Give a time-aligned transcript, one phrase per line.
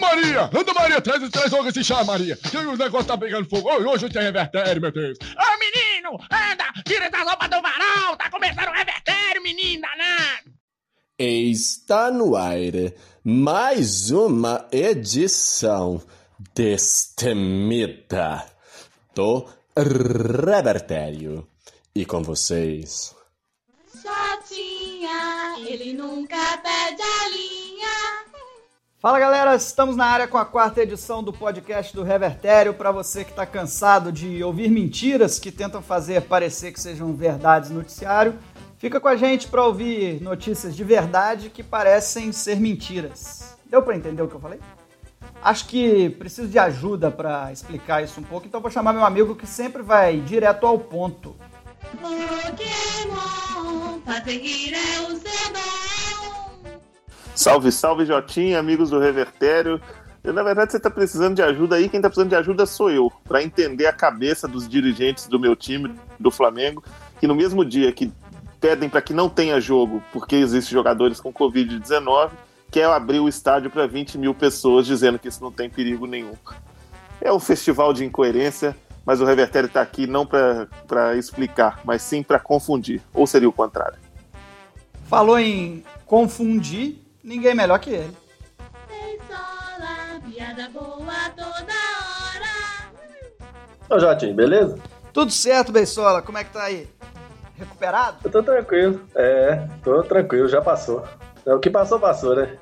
[0.00, 0.50] Maria!
[0.52, 2.36] Anda, Maria, traz, traz logo esse chá, Maria.
[2.36, 3.68] Que o negócio tá pegando fogo.
[3.70, 5.18] Hoje tem revertério, meu Deus.
[5.20, 8.16] Ô, menino, anda, tira essa roupa do varal.
[8.16, 10.50] Tá começando o revertério, menino danado.
[11.18, 12.56] Está no ar
[13.22, 16.02] mais uma edição
[16.54, 18.46] destemida
[19.14, 19.46] do
[19.76, 21.46] Revertério.
[21.94, 23.14] E com vocês...
[23.94, 27.49] Jotinha, ele nunca perde a linha.
[29.00, 32.74] Fala galera, estamos na área com a quarta edição do podcast do Revertério.
[32.74, 37.70] Para você que está cansado de ouvir mentiras que tentam fazer parecer que sejam verdades
[37.70, 38.38] no noticiário,
[38.76, 43.56] fica com a gente para ouvir notícias de verdade que parecem ser mentiras.
[43.64, 44.60] Deu para entender o que eu falei?
[45.42, 49.34] Acho que preciso de ajuda para explicar isso um pouco, então vou chamar meu amigo
[49.34, 51.34] que sempre vai direto ao ponto.
[52.02, 52.42] Pokémon,
[54.06, 56.29] é o seu dom.
[57.40, 59.80] Salve, salve, Jotinha, amigos do Revertério.
[60.22, 61.88] Na verdade, você está precisando de ajuda aí.
[61.88, 65.56] Quem está precisando de ajuda sou eu, para entender a cabeça dos dirigentes do meu
[65.56, 66.84] time, do Flamengo,
[67.18, 68.12] que no mesmo dia que
[68.60, 72.28] pedem para que não tenha jogo, porque existem jogadores com Covid-19,
[72.70, 76.34] quer abrir o estádio para 20 mil pessoas, dizendo que isso não tem perigo nenhum.
[77.22, 82.22] É um festival de incoerência, mas o Revertério está aqui não para explicar, mas sim
[82.22, 83.00] para confundir.
[83.14, 83.96] Ou seria o contrário?
[85.06, 88.16] Falou em confundir, ninguém melhor que ele.
[88.88, 92.90] Beisola, piada boa toda hora.
[93.88, 94.78] Ô Jotinho, beleza?
[95.12, 96.22] Tudo certo, Beisola?
[96.22, 96.88] Como é que tá aí?
[97.56, 98.18] Recuperado?
[98.24, 99.02] Eu tô tranquilo.
[99.14, 101.04] É, tô tranquilo, já passou.
[101.44, 102.56] É, O que passou, passou, né?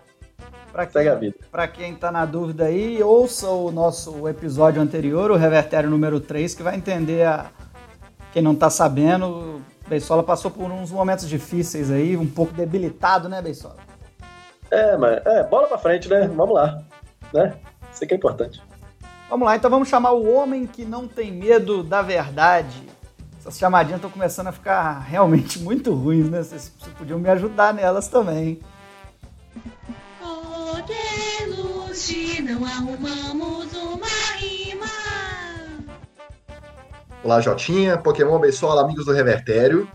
[0.72, 1.36] Pra Segue a vida.
[1.50, 6.54] Pra quem tá na dúvida aí, ouça o nosso episódio anterior, o Revertério número 3,
[6.54, 7.46] que vai entender a...
[8.32, 13.28] Quem não tá sabendo, o Beisola passou por uns momentos difíceis aí, um pouco debilitado,
[13.28, 13.76] né, Beisola?
[14.70, 16.28] É, mas é, bola pra frente, né?
[16.28, 16.82] Vamos lá.
[17.32, 17.54] Né?
[17.92, 18.62] Isso aqui é importante.
[19.28, 22.82] Vamos lá, então vamos chamar o homem que não tem medo da verdade.
[23.38, 26.42] Essas chamadinhas estão começando a ficar realmente muito ruins, né?
[26.42, 28.60] Vocês vocês podiam me ajudar nelas também.
[31.38, 34.06] Podeluche, não arrumamos uma
[34.38, 34.86] rima.
[37.22, 39.86] Olá, Jotinha, Pokémon Beisola, amigos do Revertério.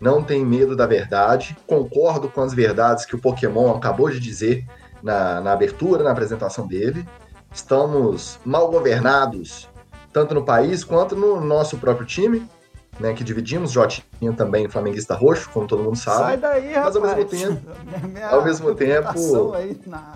[0.00, 1.56] Não tem medo da verdade.
[1.66, 4.64] Concordo com as verdades que o Pokémon acabou de dizer
[5.02, 7.06] na, na abertura, na apresentação dele.
[7.52, 9.68] Estamos mal governados,
[10.12, 12.46] tanto no país quanto no nosso próprio time,
[13.00, 13.14] né?
[13.14, 13.72] Que dividimos.
[13.72, 16.18] Jotinha também flamenguista roxo, como todo mundo sabe.
[16.18, 16.96] Sai daí, Mas rapaz.
[16.96, 17.60] ao mesmo tempo-
[18.08, 20.12] Minha- ao mesmo tempo- Aí na,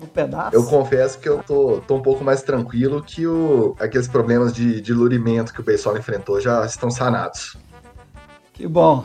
[0.00, 0.56] no pedaço.
[0.56, 4.80] Eu confesso que eu tô, tô um pouco mais tranquilo que o, aqueles problemas de
[4.80, 7.56] dilurimento que o Beisola enfrentou já estão sanados.
[8.56, 9.04] Que bom.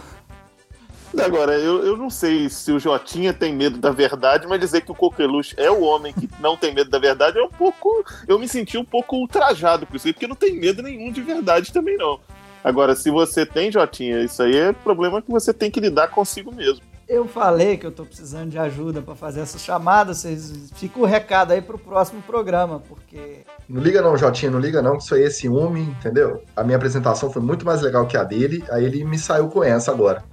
[1.19, 4.91] Agora, eu, eu não sei se o Jotinha tem medo da verdade, mas dizer que
[4.91, 8.05] o Coqueluche é o homem que não tem medo da verdade é um pouco.
[8.25, 11.73] Eu me senti um pouco ultrajado por isso, porque não tem medo nenhum de verdade
[11.73, 12.17] também, não.
[12.63, 16.53] Agora, se você tem, Jotinha, isso aí é problema que você tem que lidar consigo
[16.53, 16.90] mesmo.
[17.11, 20.19] Eu falei que eu tô precisando de ajuda pra fazer essas chamadas.
[20.19, 24.81] Vocês fica o recado aí pro próximo programa, porque Não liga não, Jotinha, não liga
[24.81, 26.41] não, que isso aí é ciúme, entendeu?
[26.55, 29.61] A minha apresentação foi muito mais legal que a dele, aí ele me saiu com
[29.61, 30.23] essa agora.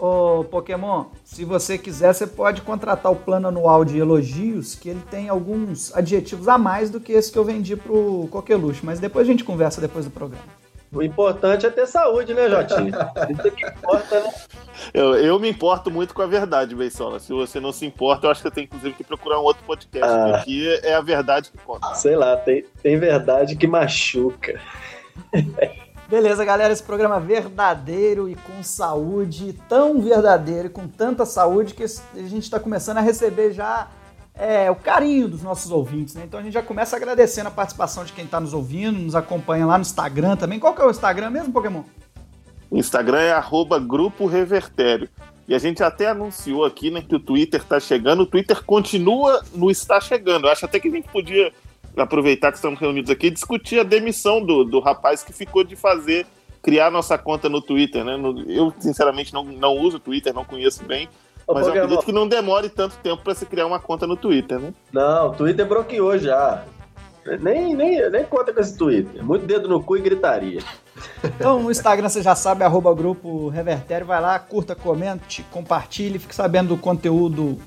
[0.00, 5.02] Ô, Pokémon, se você quiser, você pode contratar o plano anual de elogios, que ele
[5.12, 9.28] tem alguns adjetivos a mais do que esse que eu vendi pro Coqueluche, mas depois
[9.28, 10.58] a gente conversa depois do programa.
[10.92, 12.88] O importante é ter saúde, né, Jotinho?
[13.30, 14.30] Isso é que importa, né?
[14.94, 17.20] Eu, eu me importo muito com a verdade, Beisola.
[17.20, 19.62] Se você não se importa, eu acho que eu tenho, inclusive, que procurar um outro
[19.64, 20.22] podcast, Ah.
[20.24, 21.94] porque aqui é a verdade que conta.
[21.94, 24.58] Sei lá, tem, tem verdade que machuca.
[26.08, 31.74] Beleza, galera, esse programa é verdadeiro e com saúde, tão verdadeiro e com tanta saúde
[31.74, 33.86] que a gente está começando a receber já
[34.34, 36.22] é, o carinho dos nossos ouvintes, né?
[36.26, 39.66] Então a gente já começa agradecendo a participação de quem está nos ouvindo, nos acompanha
[39.66, 40.58] lá no Instagram também.
[40.58, 41.82] Qual que é o Instagram mesmo, Pokémon?
[42.70, 45.08] O Instagram é arroba Grupo Revertério.
[45.48, 48.20] E a gente até anunciou aqui né, que o Twitter está chegando.
[48.22, 50.46] O Twitter continua no está chegando.
[50.46, 51.52] Eu acho até que a gente podia
[51.96, 55.74] aproveitar que estamos reunidos aqui e discutir a demissão do, do rapaz que ficou de
[55.74, 56.24] fazer,
[56.62, 58.04] criar nossa conta no Twitter.
[58.04, 58.16] Né?
[58.16, 61.08] No- Eu, sinceramente, não, não uso o Twitter, não conheço bem.
[61.46, 64.16] Ô, Mas eu acredito que não demore tanto tempo para se criar uma conta no
[64.16, 64.72] Twitter, né?
[64.92, 66.64] Não, o Twitter bloqueou já.
[67.40, 69.22] Nem, nem, nem conta com esse Twitter.
[69.22, 70.62] Muito dedo no cu e gritaria.
[71.22, 76.34] Então no Instagram você já sabe, arroba grupo Revertério, vai lá, curta, comente, compartilhe, fique
[76.34, 77.58] sabendo do conteúdo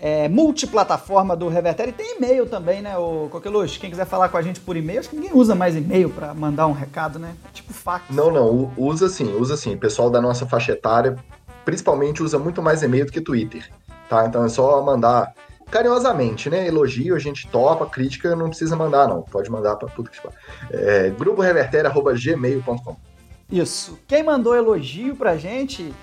[0.00, 1.90] é, multiplataforma do Revertério.
[1.90, 3.78] E tem e-mail também, né, o Coqueluche?
[3.78, 6.32] Quem quiser falar com a gente por e-mail, acho que ninguém usa mais e-mail pra
[6.32, 7.34] mandar um recado, né?
[7.48, 8.04] É tipo fax.
[8.10, 9.74] Não, não, usa sim, usa sim.
[9.74, 11.16] O pessoal da nossa faixa etária,
[11.68, 13.70] principalmente, usa muito mais e-mail do que Twitter,
[14.08, 14.24] tá?
[14.24, 15.34] Então é só mandar
[15.70, 16.66] carinhosamente, né?
[16.66, 19.20] Elogio, a gente topa, crítica não precisa mandar, não.
[19.20, 20.18] Pode mandar pra puta que
[20.70, 22.96] é, gruporevertério.gmail.com
[23.52, 23.98] Isso.
[24.08, 25.94] Quem mandou elogio pra gente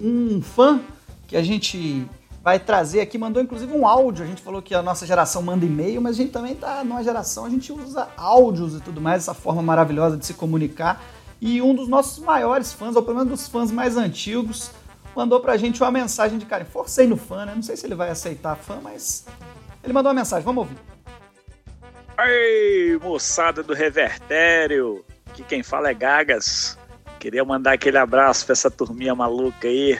[0.00, 0.80] um fã
[1.28, 2.04] que a gente
[2.42, 4.24] vai trazer aqui, mandou inclusive um áudio.
[4.24, 7.04] A gente falou que a nossa geração manda e-mail, mas a gente também tá numa
[7.04, 11.00] geração, a gente usa áudios e tudo mais, essa forma maravilhosa de se comunicar.
[11.40, 14.72] E um dos nossos maiores fãs, ou pelo menos dos fãs mais antigos,
[15.16, 16.70] mandou pra gente uma mensagem de carinho.
[16.70, 17.54] Forcei no fã, né?
[17.54, 19.24] Não sei se ele vai aceitar fã, mas
[19.82, 20.44] ele mandou uma mensagem.
[20.44, 20.76] Vamos ouvir.
[22.18, 25.04] Ei, moçada do Revertério!
[25.30, 26.78] Aqui quem fala é Gagas.
[27.18, 29.98] Queria mandar aquele abraço pra essa turminha maluca aí.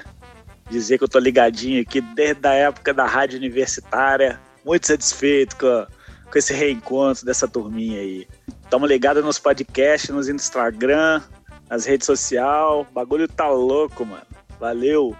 [0.71, 4.41] Dizer que eu tô ligadinho aqui desde a época da rádio universitária.
[4.65, 5.87] Muito satisfeito com,
[6.31, 8.27] com esse reencontro dessa turminha aí.
[8.69, 11.23] Tamo ligado nos podcasts, nos Instagram,
[11.69, 12.71] nas redes sociais.
[12.71, 14.36] O bagulho tá louco, mano.
[14.59, 15.15] Valeu!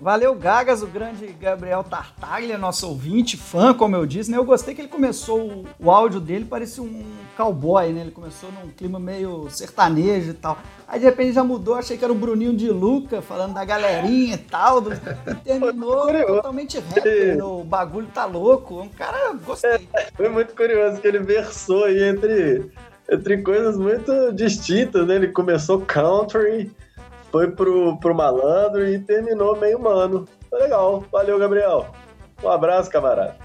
[0.00, 4.36] Valeu, Gagas, o grande Gabriel Tartaglia, nosso ouvinte, fã, como eu disse, né?
[4.36, 7.02] Eu gostei que ele começou, o, o áudio dele parecia um
[7.36, 8.02] cowboy, né?
[8.02, 10.56] Ele começou num clima meio sertanejo e tal.
[10.86, 14.36] Aí de repente já mudou, achei que era o Bruninho de Luca, falando da galerinha
[14.36, 14.80] e tal.
[14.80, 18.80] Do, e terminou totalmente rap, o bagulho tá louco.
[18.80, 19.88] Um cara, gostei.
[19.92, 22.70] É, foi muito curioso que ele versou aí entre,
[23.10, 25.16] entre coisas muito distintas, né?
[25.16, 26.70] Ele começou country
[27.30, 30.26] foi pro, pro malandro e terminou meio humano.
[30.48, 31.04] Foi legal.
[31.12, 31.86] Valeu, Gabriel.
[32.42, 33.36] Um abraço, camarada.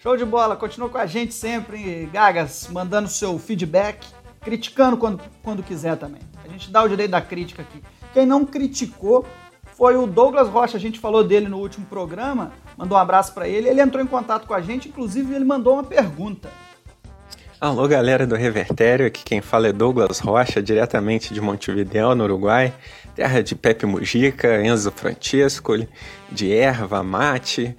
[0.00, 0.56] Show de bola.
[0.56, 4.06] Continua com a gente sempre, Gagas, mandando seu feedback,
[4.40, 6.20] criticando quando, quando quiser também.
[6.44, 7.82] A gente dá o direito da crítica aqui.
[8.12, 9.24] Quem não criticou
[9.76, 13.48] foi o Douglas Rocha, a gente falou dele no último programa, mandou um abraço para
[13.48, 13.68] ele.
[13.68, 16.50] Ele entrou em contato com a gente, inclusive ele mandou uma pergunta.
[17.62, 22.74] Alô, galera do Revertério, aqui quem fala é Douglas Rocha, diretamente de Montevideo, no Uruguai
[23.14, 25.74] terra de Pepe Mujica, Enzo Francesco,
[26.28, 27.76] de erva, mate.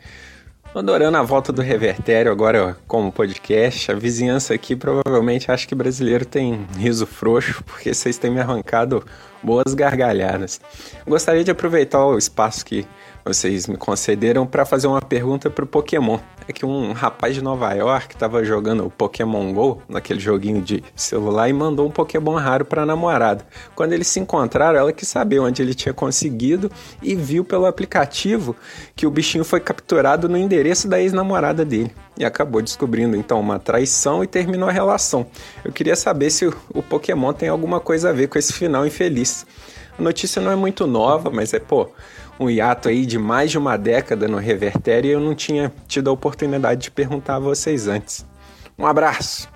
[0.74, 3.92] Adorando a volta do Revertério agora como podcast.
[3.92, 9.04] A vizinhança aqui provavelmente acha que brasileiro tem riso frouxo, porque vocês têm me arrancado
[9.44, 10.62] boas gargalhadas.
[11.06, 12.88] Gostaria de aproveitar o espaço que
[13.26, 16.20] vocês me concederam para fazer uma pergunta para o Pokémon.
[16.48, 20.84] É que um rapaz de Nova York estava jogando o Pokémon Go, naquele joguinho de
[20.94, 23.46] celular, e mandou um Pokémon raro para a namorada.
[23.76, 26.70] Quando eles se encontraram, ela quis saber onde ele tinha conseguido
[27.02, 28.56] e viu pelo aplicativo
[28.96, 31.92] que o bichinho foi capturado no endereço da ex-namorada dele.
[32.18, 35.26] E acabou descobrindo então uma traição e terminou a relação.
[35.64, 39.46] Eu queria saber se o Pokémon tem alguma coisa a ver com esse final infeliz.
[39.98, 41.90] A notícia não é muito nova, mas é, pô,
[42.40, 46.10] um hiato aí de mais de uma década no Revertério e eu não tinha tido
[46.10, 48.26] a oportunidade de perguntar a vocês antes.
[48.78, 49.52] Um abraço!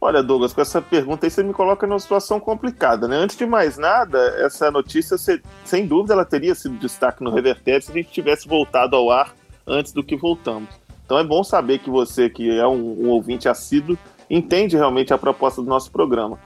[0.00, 3.16] Olha, Douglas, com essa pergunta aí você me coloca numa situação complicada, né?
[3.16, 5.16] Antes de mais nada, essa notícia,
[5.64, 9.32] sem dúvida, ela teria sido destaque no Revertério se a gente tivesse voltado ao ar
[9.64, 10.70] antes do que voltamos.
[11.04, 13.96] Então é bom saber que você, que é um, um ouvinte assíduo,
[14.28, 16.36] entende realmente a proposta do nosso programa.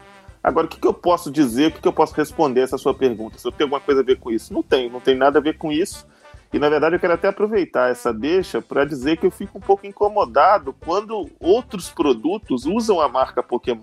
[0.46, 2.94] Agora, o que, que eu posso dizer, o que, que eu posso responder essa sua
[2.94, 3.37] pergunta?
[3.37, 4.54] Se eu tenho alguma coisa a ver com isso?
[4.54, 6.06] Não tem, não tem nada a ver com isso.
[6.52, 9.60] E na verdade eu quero até aproveitar essa deixa para dizer que eu fico um
[9.60, 13.81] pouco incomodado quando outros produtos usam a marca Pokémon.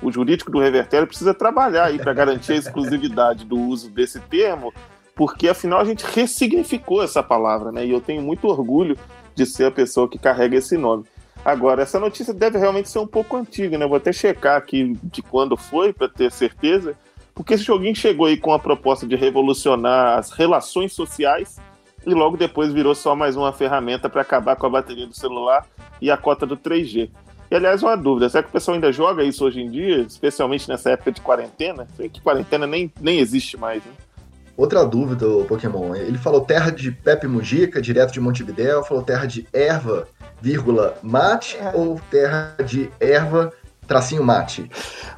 [0.00, 4.72] O jurídico do Revertério precisa trabalhar aí para garantir a exclusividade do uso desse termo,
[5.16, 7.84] porque afinal a gente ressignificou essa palavra, né?
[7.84, 8.96] E eu tenho muito orgulho
[9.34, 11.02] de ser a pessoa que carrega esse nome.
[11.48, 13.86] Agora, essa notícia deve realmente ser um pouco antiga, né?
[13.86, 16.94] Vou até checar aqui de quando foi para ter certeza,
[17.34, 21.56] porque esse joguinho chegou aí com a proposta de revolucionar as relações sociais
[22.06, 25.64] e logo depois virou só mais uma ferramenta para acabar com a bateria do celular
[26.02, 27.08] e a cota do 3G.
[27.50, 30.68] E aliás, uma dúvida: será que o pessoal ainda joga isso hoje em dia, especialmente
[30.68, 31.88] nessa época de quarentena?
[31.96, 33.92] Sei que quarentena nem, nem existe mais, né?
[34.58, 35.94] Outra dúvida, o Pokémon.
[35.94, 40.08] Ele falou terra de Pepe Mujica, direto de Montevideo, falou terra de erva
[40.40, 41.70] vírgula, mate é.
[41.76, 43.52] ou terra de erva,
[43.86, 44.68] tracinho mate?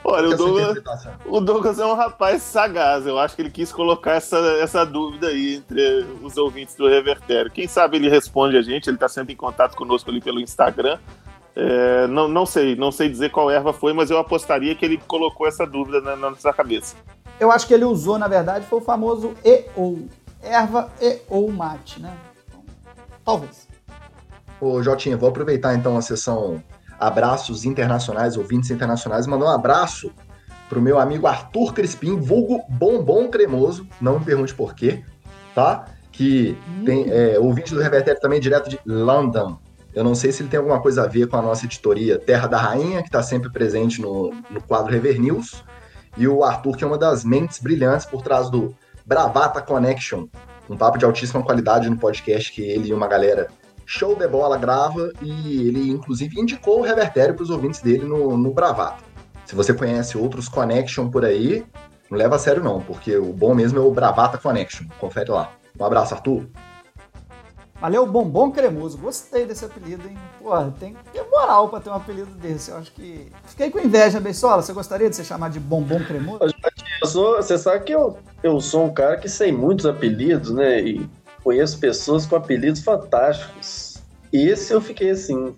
[0.04, 0.78] Olha, o Douglas,
[1.24, 3.06] o Douglas, é um rapaz sagaz.
[3.06, 7.50] Eu acho que ele quis colocar essa, essa dúvida aí entre os ouvintes do Revertério.
[7.50, 10.98] Quem sabe ele responde a gente, ele está sempre em contato conosco ali pelo Instagram.
[11.56, 15.00] É, não, não sei, não sei dizer qual erva foi, mas eu apostaria que ele
[15.06, 16.94] colocou essa dúvida na, na nossa cabeça.
[17.40, 19.98] Eu acho que ele usou, na verdade, foi o famoso e ou.
[20.42, 22.14] Erva e ou mate, né?
[22.46, 22.62] Então,
[23.24, 23.66] talvez.
[24.60, 26.62] Ô, Jotinha, vou aproveitar então a sessão
[26.98, 30.12] abraços internacionais, ouvintes internacionais, mandar um abraço
[30.68, 35.02] pro meu amigo Arthur Crispim, vulgo Bombom Cremoso, não me pergunte por quê,
[35.54, 35.86] tá?
[36.12, 39.58] Que tem é, ouvinte do Revertério também direto de London.
[39.94, 42.46] Eu não sei se ele tem alguma coisa a ver com a nossa editoria Terra
[42.46, 45.64] da Rainha, que está sempre presente no, no quadro Rever News,
[46.16, 48.74] e o Arthur, que é uma das mentes brilhantes por trás do
[49.04, 50.26] Bravata Connection,
[50.68, 53.48] um papo de altíssima qualidade no podcast que ele e uma galera
[53.84, 58.36] show de bola, grava e ele inclusive indicou o revertério para os ouvintes dele no,
[58.36, 59.02] no Bravata.
[59.44, 61.66] Se você conhece outros Connection por aí,
[62.08, 64.86] não leva a sério não, porque o bom mesmo é o Bravata Connection.
[65.00, 65.52] Confere lá.
[65.78, 66.46] Um abraço, Arthur.
[67.80, 68.98] Valeu, Bombom Cremoso.
[68.98, 70.16] Gostei desse apelido, hein?
[70.38, 72.70] Porra, tem que ter moral pra ter um apelido desse.
[72.70, 73.32] Eu acho que.
[73.44, 74.60] Fiquei com inveja, Beisola.
[74.60, 76.40] Você gostaria de ser chamado de Bombom Cremoso?
[77.00, 80.80] Eu sou, você sabe que eu, eu sou um cara que sei muitos apelidos, né?
[80.80, 81.08] E
[81.42, 83.96] conheço pessoas com apelidos fantásticos.
[84.30, 85.56] E esse eu fiquei assim.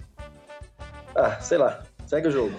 [1.16, 1.82] Ah, sei lá.
[2.06, 2.52] Segue o jogo.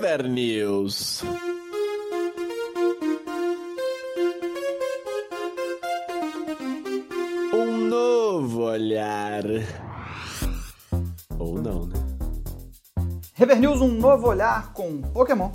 [0.00, 1.22] Rever News.
[7.52, 9.42] Um novo olhar.
[11.38, 11.96] Ou não, né?
[13.34, 15.50] Rever News, um novo olhar com Pokémon.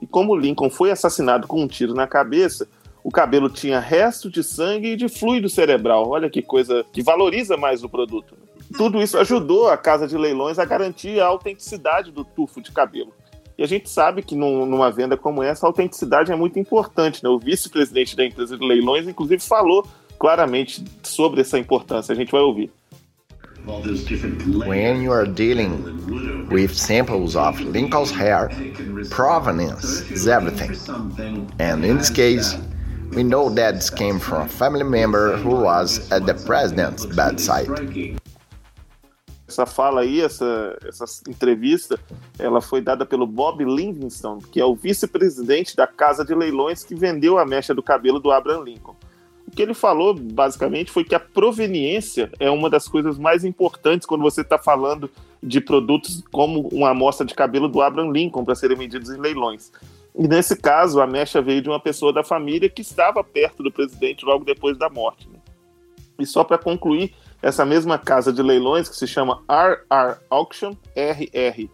[0.01, 2.67] E como Lincoln foi assassinado com um tiro na cabeça,
[3.03, 6.09] o cabelo tinha resto de sangue e de fluido cerebral.
[6.09, 8.37] Olha que coisa que valoriza mais o produto.
[8.77, 13.13] Tudo isso ajudou a casa de leilões a garantir a autenticidade do tufo de cabelo.
[13.59, 17.23] E a gente sabe que num, numa venda como essa, a autenticidade é muito importante.
[17.23, 17.29] Né?
[17.29, 19.87] O vice-presidente da empresa de leilões, inclusive, falou
[20.19, 22.13] claramente sobre essa importância.
[22.13, 22.71] A gente vai ouvir.
[23.67, 28.49] When you are dealing with samples of Lincoln's hair,
[29.09, 30.77] provenance is everything.
[31.59, 32.57] And in this case,
[33.15, 37.69] we know that this came from a family member who was at the president's bedside.
[39.49, 41.99] Essa fala aí, essa, essa entrevista,
[42.39, 46.95] ela foi dada pelo Bob Livingston, que é o vice-presidente da casa de leilões que
[46.95, 48.95] vendeu a mecha do cabelo do Abraham Lincoln.
[49.45, 54.07] O que ele falou, basicamente, foi que a proveniência é uma das coisas mais importantes
[54.07, 55.11] quando você está falando
[55.43, 59.73] de produtos como uma amostra de cabelo do Abraham Lincoln para serem vendidos em leilões.
[60.15, 63.71] E nesse caso, a mecha veio de uma pessoa da família que estava perto do
[63.73, 65.29] presidente logo depois da morte.
[65.29, 65.39] Né?
[66.19, 71.67] E só para concluir, essa mesma casa de leilões, que se chama RR Auction, R-R-A-U-C-T-I-O-N,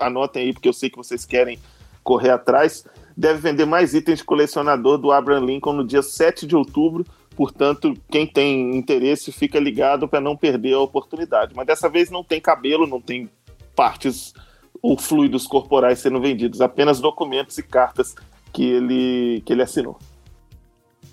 [0.00, 1.58] anotem aí porque eu sei que vocês querem
[2.04, 2.84] correr atrás,
[3.16, 7.04] deve vender mais itens de colecionador do Abraham Lincoln no dia 7 de outubro.
[7.36, 11.54] Portanto, quem tem interesse fica ligado para não perder a oportunidade.
[11.54, 13.28] Mas dessa vez não tem cabelo, não tem
[13.74, 14.32] partes
[14.80, 18.14] ou fluidos corporais sendo vendidos, apenas documentos e cartas
[18.52, 19.98] que ele, que ele assinou.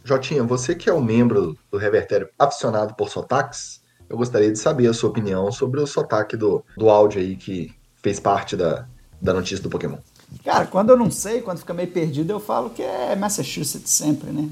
[0.03, 4.87] Jotinha, você que é um membro do Revertério aficionado por sotaques, eu gostaria de saber
[4.87, 7.73] a sua opinião sobre o sotaque do, do áudio aí que
[8.03, 8.87] fez parte da,
[9.21, 9.99] da notícia do Pokémon.
[10.43, 14.31] Cara, quando eu não sei, quando fica meio perdido, eu falo que é Massachusetts sempre,
[14.31, 14.49] né?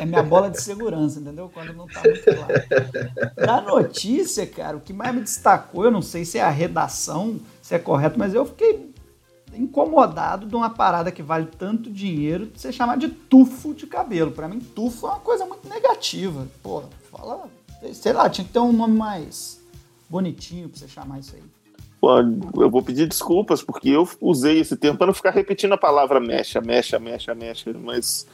[0.00, 1.50] É minha bola de segurança, entendeu?
[1.52, 3.36] Quando não tá muito claro.
[3.36, 7.38] Na notícia, cara, o que mais me destacou, eu não sei se é a redação,
[7.62, 8.90] se é correto, mas eu fiquei
[9.54, 14.32] incomodado de uma parada que vale tanto dinheiro você chamar de tufo de cabelo.
[14.32, 16.48] Para mim, tufo é uma coisa muito negativa.
[16.62, 17.48] Pô, fala,
[17.92, 19.60] sei lá, tinha que ter um nome mais
[20.08, 21.42] bonitinho pra você chamar isso aí.
[22.00, 26.20] Eu vou pedir desculpas, porque eu usei esse termo para não ficar repetindo a palavra
[26.20, 28.26] mecha, mecha, mecha, mecha, mas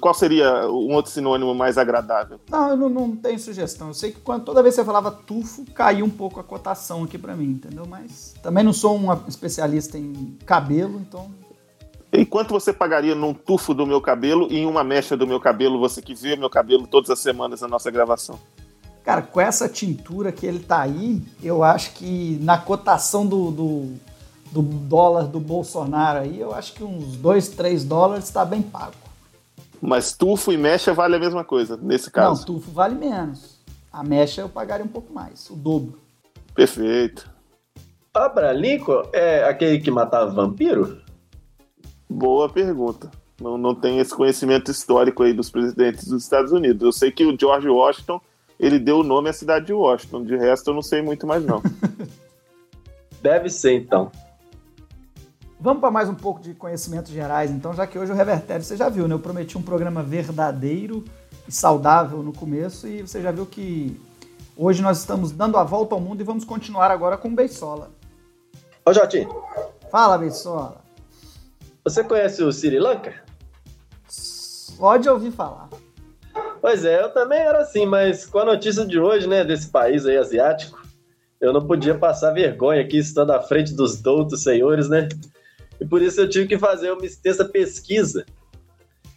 [0.00, 2.40] Qual seria um outro sinônimo mais agradável?
[2.50, 3.88] Não, eu não, não tenho sugestão.
[3.88, 7.04] Eu sei que quando, toda vez que você falava tufo, caiu um pouco a cotação
[7.04, 7.84] aqui pra mim, entendeu?
[7.86, 11.30] Mas também não sou um especialista em cabelo, então.
[12.10, 15.38] E quanto você pagaria num tufo do meu cabelo e em uma mecha do meu
[15.38, 18.38] cabelo, você que vê meu cabelo todas as semanas na nossa gravação?
[19.06, 23.92] Cara, com essa tintura que ele tá aí, eu acho que na cotação do, do,
[24.50, 28.96] do dólar do Bolsonaro aí, eu acho que uns 2, 3 dólares tá bem pago.
[29.80, 32.44] Mas tufo e mecha vale a mesma coisa, nesse Não, caso.
[32.44, 33.60] tufo vale menos.
[33.92, 36.00] A mecha eu pagaria um pouco mais, o dobro.
[36.52, 37.30] Perfeito.
[38.12, 41.00] Abra Lincoln é aquele que matava vampiro?
[42.10, 43.08] Boa pergunta.
[43.40, 46.82] Não, não tenho esse conhecimento histórico aí dos presidentes dos Estados Unidos.
[46.82, 48.20] Eu sei que o George Washington,
[48.58, 50.24] ele deu o nome à cidade de Washington.
[50.24, 51.62] De resto, eu não sei muito mais não.
[53.20, 54.10] Deve ser, então.
[55.58, 58.76] Vamos para mais um pouco de conhecimentos gerais, então, já que hoje o Revertério você
[58.76, 59.14] já viu, né?
[59.14, 61.02] Eu prometi um programa verdadeiro
[61.48, 63.98] e saudável no começo e você já viu que
[64.56, 67.90] hoje nós estamos dando a volta ao mundo e vamos continuar agora com o Beisola.
[68.84, 69.28] Ô, Jotinho,
[69.90, 70.84] Fala, Beisola.
[71.82, 73.14] você conhece o Sri Lanka?
[74.78, 75.70] Pode ouvir falar.
[76.60, 80.06] Pois é, eu também era assim, mas com a notícia de hoje, né, desse país
[80.06, 80.80] aí asiático,
[81.40, 85.08] eu não podia passar vergonha aqui estando à frente dos doutos senhores, né?
[85.80, 88.24] E por isso eu tive que fazer uma extensa pesquisa.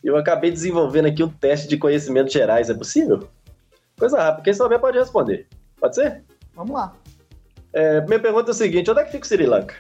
[0.04, 3.28] Eu acabei desenvolvendo aqui um teste de conhecimentos gerais, é possível?
[3.98, 5.48] Coisa rápida, quem souber pode responder.
[5.80, 6.24] Pode ser?
[6.54, 6.94] Vamos lá.
[7.72, 9.76] É, minha pergunta é o seguinte: onde é que fica o Sri Lanka?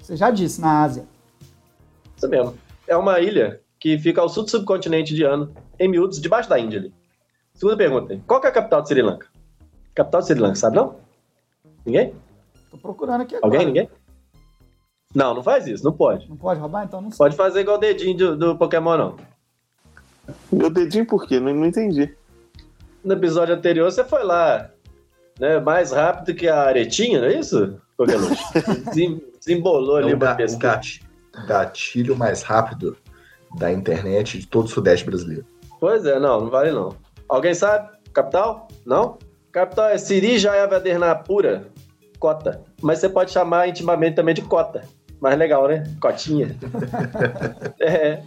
[0.00, 1.04] Você já disse, na Ásia.
[2.16, 2.58] Isso mesmo.
[2.86, 6.78] É uma ilha que fica ao sul do subcontinente indiano, em miúdos, debaixo da Índia
[6.78, 6.94] ali.
[7.52, 9.26] Segunda pergunta: qual que é a capital de Sri Lanka?
[9.92, 10.94] Capital de Sri Lanka, sabe não?
[11.84, 12.14] Ninguém?
[12.70, 13.52] Tô procurando aqui agora.
[13.52, 13.66] Alguém?
[13.66, 13.90] Ninguém?
[15.12, 16.28] Não, não faz isso, não pode.
[16.28, 16.84] Não pode roubar?
[16.84, 17.18] Então não sei.
[17.18, 19.16] Pode fazer igual o dedinho do, do Pokémon, não.
[20.52, 21.40] Meu dedinho por quê?
[21.40, 22.14] Não, não entendi.
[23.04, 24.70] No episódio anterior você foi lá,
[25.40, 25.58] né?
[25.58, 27.80] Mais rápido que a aretinha, não é isso?
[27.96, 28.28] Pokémon?
[28.86, 30.18] Desem- Desembolou É ali o,
[31.48, 32.96] gatilho mais rápido
[33.56, 35.44] da internet de todo o Sudeste brasileiro.
[35.80, 36.96] Pois é, não, não vale não.
[37.28, 37.90] Alguém sabe?
[38.12, 38.68] Capital?
[38.84, 39.18] Não?
[39.50, 41.68] Capital é Siri Jayavadernapura,
[42.18, 42.62] Cota.
[42.80, 44.82] Mas você pode chamar intimamente também de Cota.
[45.20, 45.84] Mais legal, né?
[46.00, 46.56] Cotinha.
[47.80, 48.22] é.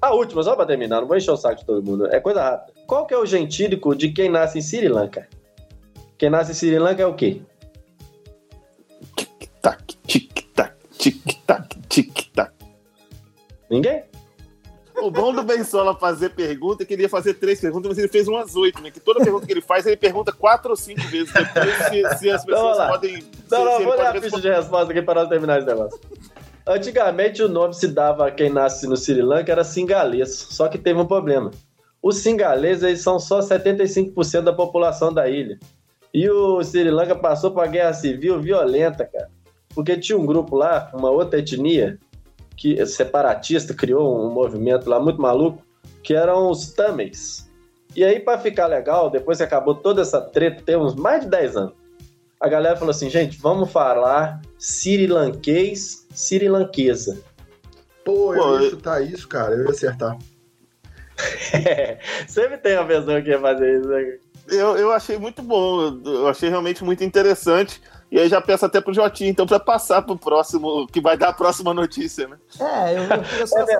[0.00, 2.06] A última, só pra terminar, não vou encher o saco de todo mundo.
[2.06, 2.72] É coisa rápida.
[2.86, 5.28] Qual que é o gentílico de quem nasce em Sri Lanka?
[6.18, 7.40] Quem nasce em Sri Lanka é o quê?
[9.62, 12.52] Tac, tic-tac, tic-tac, tic-tac.
[13.70, 14.02] Ninguém?
[15.02, 18.08] O bom do Bensola fazer pergunta é que ele ia fazer três perguntas, mas ele
[18.08, 18.90] fez umas oito, né?
[18.90, 22.30] Que toda pergunta que ele faz, ele pergunta quatro ou cinco vezes depois se, se
[22.30, 23.20] as pessoas podem.
[23.20, 25.98] se- Não, vou pode a ficha de resposta aqui para nós terminar esse negócio.
[26.66, 30.78] Antigamente o nome se dava a quem nasce no Sri Lanka era singalês, só que
[30.78, 31.50] teve um problema.
[32.00, 35.58] Os singaleses eles são só 75% da população da ilha.
[36.14, 39.28] E o Sri Lanka passou por uma guerra civil violenta, cara.
[39.74, 41.98] Porque tinha um grupo lá, uma outra etnia,
[42.62, 45.60] que separatista, criou um movimento lá muito maluco,
[46.00, 47.50] que eram os Tamils.
[47.96, 51.28] E aí, para ficar legal, depois que acabou toda essa treta, tem uns mais de
[51.28, 51.72] 10 anos,
[52.38, 57.20] a galera falou assim, gente, vamos falar Sri Lanquês, Sri Lanquesa.
[58.04, 59.56] Pô, eu Pô, ia chutar isso, cara.
[59.56, 60.16] Eu ia acertar.
[62.28, 63.88] Sempre tem uma pessoa que ia fazer isso.
[63.88, 64.18] Né?
[64.48, 67.82] Eu, eu achei muito bom, eu achei realmente muito interessante.
[68.12, 71.30] E aí já peço até pro Jotinho, então, pra passar pro próximo, que vai dar
[71.30, 72.36] a próxima notícia, né?
[72.60, 73.56] É, eu, eu só.
[73.66, 73.78] É.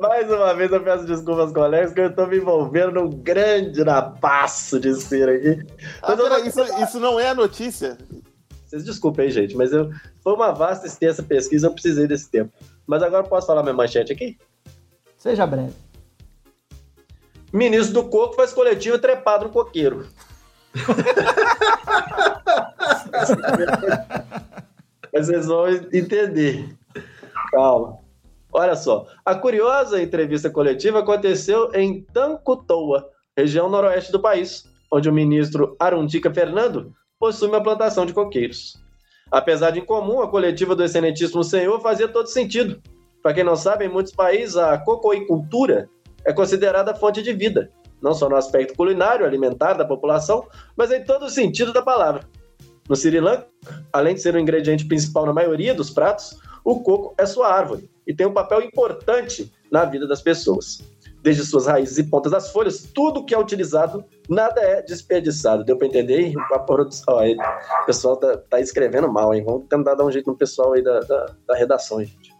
[0.00, 3.82] Mais uma vez eu peço desculpas aos colegas que eu tô me envolvendo num grande
[3.82, 5.66] napaço de cera aqui.
[6.00, 7.98] Ah, não- isso, isso não é a notícia?
[8.64, 9.90] Vocês desculpem aí, gente, mas eu,
[10.22, 12.52] foi uma vasta, extensa pesquisa, eu precisei desse tempo.
[12.86, 14.38] Mas agora eu posso falar minha manchete aqui?
[15.18, 15.74] Seja breve.
[17.52, 20.06] Ministro do Coco faz coletivo trepado no coqueiro.
[25.12, 26.74] Mas vocês vão entender.
[27.50, 27.98] Calma.
[28.52, 29.06] Olha só.
[29.24, 36.32] A curiosa entrevista coletiva aconteceu em Tancutoa, região noroeste do país, onde o ministro Arundika
[36.32, 38.80] Fernando possui uma plantação de coqueiros.
[39.30, 42.82] Apesar de incomum, a coletiva do excelentíssimo senhor fazia todo sentido.
[43.22, 45.88] Para quem não sabe, em muitos países a cocoicultura
[46.24, 47.70] é considerada fonte de vida,
[48.02, 52.22] não só no aspecto culinário, alimentar da população, mas em todo o sentido da palavra.
[52.88, 53.46] No Sri Lanka,
[53.92, 57.88] além de ser o ingrediente principal na maioria dos pratos, o coco é sua árvore
[58.06, 60.82] e tem um papel importante na vida das pessoas.
[61.22, 65.62] Desde suas raízes e pontas das folhas, tudo que é utilizado, nada é desperdiçado.
[65.64, 66.32] Deu para entender?
[67.82, 69.44] O pessoal tá, tá escrevendo mal, hein?
[69.44, 72.34] Vamos tentar dar um jeito no pessoal aí da, da, da redação, gente.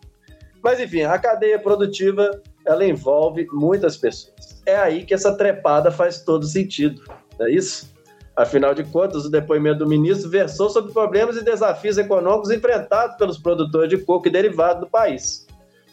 [0.60, 4.62] Mas enfim, a cadeia produtiva ela envolve muitas pessoas.
[4.64, 7.02] É aí que essa trepada faz todo sentido,
[7.38, 7.92] não é isso?
[8.34, 13.38] Afinal de contas, o depoimento do ministro versou sobre problemas e desafios econômicos enfrentados pelos
[13.38, 15.46] produtores de coco e derivado do país.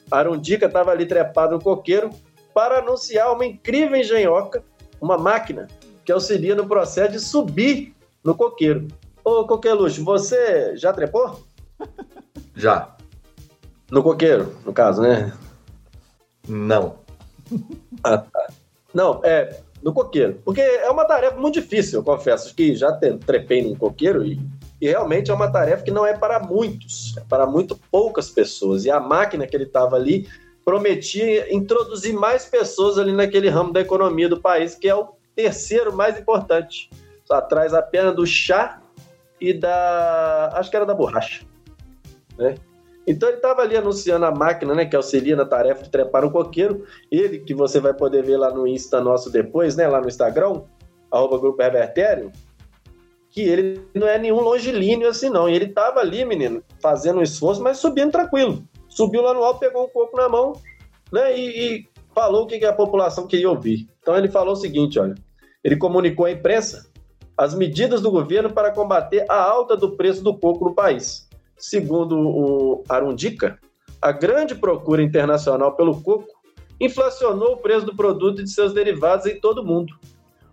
[0.09, 2.09] Arundica estava ali trepado no coqueiro
[2.53, 4.63] para anunciar uma incrível engenhoca,
[5.01, 5.67] uma máquina
[6.05, 8.87] que auxilia no processo de subir no coqueiro.
[9.23, 11.45] Ô, Coqueluche, você já trepou?
[12.55, 12.95] Já.
[13.91, 15.31] No coqueiro, no caso, né?
[16.49, 16.97] Não.
[18.03, 18.47] Ah, tá.
[18.93, 20.41] Não, é, no coqueiro.
[20.43, 22.91] Porque é uma tarefa muito difícil, eu confesso, que já
[23.25, 24.39] trepei num coqueiro e,
[24.81, 28.85] e realmente é uma tarefa que não é para muitos, é para muito poucas pessoas.
[28.85, 30.27] E a máquina que ele estava ali
[30.65, 35.95] prometia introduzir mais pessoas ali naquele ramo da economia do país, que é o terceiro
[35.95, 36.89] mais importante.
[37.25, 38.81] Só atrás apenas do chá
[39.39, 40.51] e da.
[40.53, 41.43] Acho que era da borracha.
[42.37, 42.55] Né?
[43.09, 46.29] Então ele estava ali anunciando a máquina, né, que auxilia na tarefa de trepar um
[46.29, 46.85] coqueiro.
[47.11, 50.61] Ele, que você vai poder ver lá no Insta nosso depois, né, lá no Instagram,
[51.11, 52.31] arroba Grupo Revertério,
[53.31, 55.49] que ele não é nenhum longilíneo assim não.
[55.49, 58.63] E ele estava ali, menino, fazendo um esforço, mas subindo tranquilo.
[58.87, 60.53] Subiu lá no alto, pegou um coco na mão,
[61.11, 63.87] né, e, e falou o que a população queria ouvir.
[63.99, 65.15] Então ele falou o seguinte, olha,
[65.63, 66.87] ele comunicou à imprensa
[67.35, 71.27] as medidas do governo para combater a alta do preço do coco no país
[71.59, 73.59] segundo o Arundica,
[74.01, 76.39] a grande procura internacional pelo coco
[76.79, 79.93] inflacionou o preço do produto e de seus derivados em todo o mundo.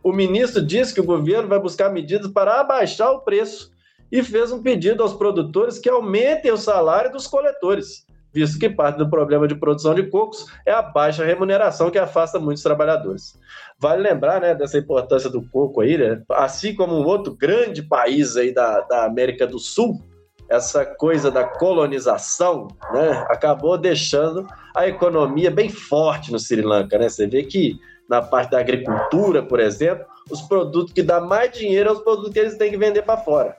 [0.03, 3.71] O ministro disse que o governo vai buscar medidas para abaixar o preço
[4.11, 8.99] e fez um pedido aos produtores que aumentem o salário dos coletores, visto que parte
[8.99, 13.39] do problema de produção de cocos é a baixa remuneração que afasta muitos trabalhadores.
[13.79, 16.23] Vale lembrar né, dessa importância do coco aí, né?
[16.31, 20.01] assim como um outro grande país aí da, da América do Sul,
[20.49, 27.09] essa coisa da colonização, né, acabou deixando a economia bem forte no Sri Lanka, né?
[27.09, 27.79] Você vê que
[28.09, 32.33] na parte da agricultura, por exemplo, os produtos que dão mais dinheiro são os produtos
[32.33, 33.57] que eles têm que vender para fora.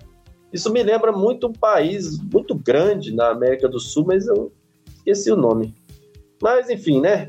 [0.52, 4.52] Isso me lembra muito um país muito grande na América do Sul, mas eu
[4.96, 5.76] esqueci o nome.
[6.42, 7.28] Mas enfim, né?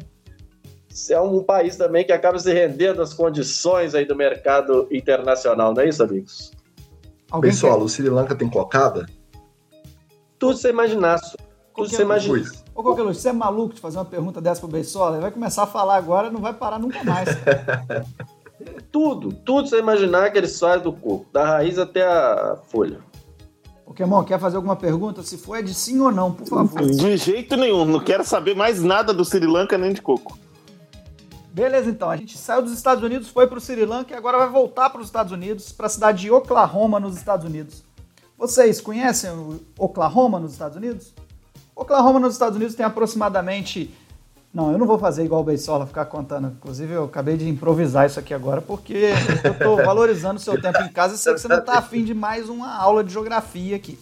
[1.11, 5.83] É um país também que acaba se rendendo às condições aí do mercado internacional, não
[5.83, 6.53] é isso, amigos?
[7.31, 7.85] Alguém Pessoal, quer...
[7.85, 9.07] o Sri Lanka tem cocada?
[10.39, 11.37] Tudo você imaginasse.
[11.75, 12.45] Tudo você imagina.
[12.75, 15.17] Ô, Coqueluche, você é maluco de fazer uma pergunta dessa pro Beisola?
[15.17, 17.29] Ele vai começar a falar agora não vai parar nunca mais.
[18.91, 23.01] tudo, tudo você imaginar que eles fazem do coco, da raiz até a folha.
[23.85, 25.23] Pokémon, quer fazer alguma pergunta?
[25.23, 26.83] Se for, é de sim ou não, por favor.
[26.83, 30.39] De jeito nenhum, não quero saber mais nada do Sri Lanka nem de coco.
[31.51, 32.11] Beleza, então.
[32.11, 34.91] A gente saiu dos Estados Unidos, foi para o Sri Lanka e agora vai voltar
[34.91, 37.88] para os Estados Unidos, para a cidade de Oklahoma, nos Estados Unidos.
[38.39, 41.13] Vocês conhecem o Oklahoma nos Estados Unidos?
[41.75, 43.93] Oklahoma nos Estados Unidos tem aproximadamente.
[44.55, 46.47] Não, eu não vou fazer igual o Beisola, ficar contando.
[46.47, 50.81] Inclusive, eu acabei de improvisar isso aqui agora, porque eu estou valorizando o seu tempo
[50.83, 53.75] em casa e sei que você não está afim de mais uma aula de geografia
[53.75, 53.99] aqui.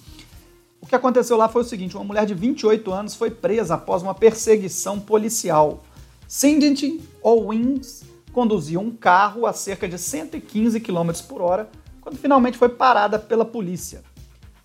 [0.82, 4.02] O que aconteceu lá foi o seguinte: uma mulher de 28 anos foi presa após
[4.02, 5.82] uma perseguição policial.
[6.28, 11.70] Cindy Owens conduzia um carro a cerca de 115 km por hora
[12.02, 14.04] quando finalmente foi parada pela polícia.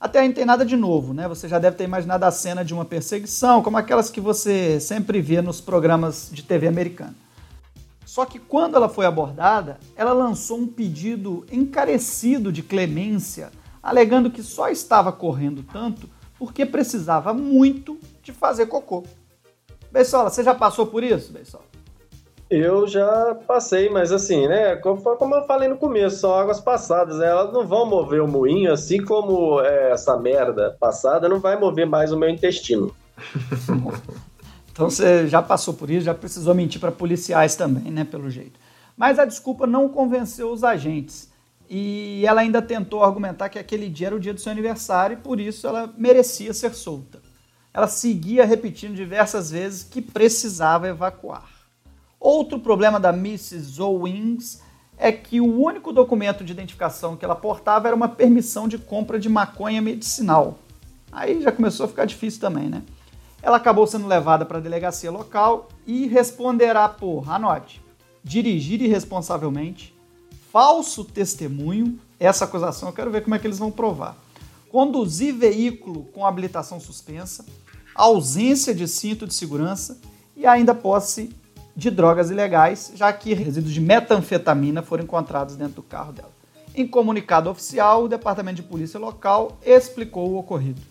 [0.01, 1.27] Até aí não tem nada de novo, né?
[1.27, 5.21] Você já deve ter imaginado a cena de uma perseguição, como aquelas que você sempre
[5.21, 7.13] vê nos programas de TV americana.
[8.03, 14.41] Só que quando ela foi abordada, ela lançou um pedido encarecido de clemência, alegando que
[14.41, 16.09] só estava correndo tanto
[16.39, 19.03] porque precisava muito de fazer cocô.
[19.91, 21.70] Bessola, você já passou por isso, Bessola?
[22.51, 24.75] Eu já passei, mas assim, né?
[24.75, 25.01] Como,
[25.35, 27.27] eu falei no começo, são águas passadas, né?
[27.27, 31.87] Elas não vão mover o moinho, assim como é, essa merda passada não vai mover
[31.87, 32.93] mais o meu intestino.
[34.69, 38.03] então você já passou por isso, já precisou mentir para policiais também, né?
[38.03, 38.59] Pelo jeito.
[38.97, 41.31] Mas a desculpa não convenceu os agentes.
[41.69, 45.21] E ela ainda tentou argumentar que aquele dia era o dia do seu aniversário e
[45.21, 47.21] por isso ela merecia ser solta.
[47.73, 51.60] Ela seguia repetindo diversas vezes que precisava evacuar.
[52.21, 53.81] Outro problema da Mrs.
[53.81, 54.61] Owings
[54.95, 59.19] é que o único documento de identificação que ela portava era uma permissão de compra
[59.19, 60.59] de maconha medicinal.
[61.11, 62.83] Aí já começou a ficar difícil também, né?
[63.41, 67.81] Ela acabou sendo levada para a delegacia local e responderá por, anote,
[68.23, 69.91] dirigir irresponsavelmente,
[70.51, 74.15] falso testemunho, essa acusação eu quero ver como é que eles vão provar,
[74.69, 77.43] conduzir veículo com habilitação suspensa,
[77.95, 79.99] ausência de cinto de segurança
[80.37, 81.40] e ainda posse
[81.81, 86.31] de drogas ilegais, já que resíduos de metanfetamina foram encontrados dentro do carro dela.
[86.73, 90.81] Em comunicado oficial, o Departamento de Polícia local explicou o ocorrido.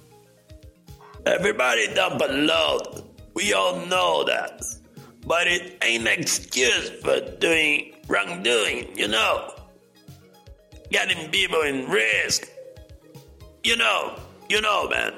[1.24, 3.04] Everybody down below,
[3.36, 4.80] we all know that.
[5.26, 9.52] but it ain't an excuse for doing wrongdoing, you know.
[10.90, 12.48] Getting people in risk.
[13.62, 14.16] You know,
[14.48, 15.12] you know, man.